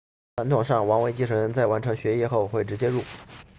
[0.35, 3.03] 传统上王位继承人在完成学业后会直接入伍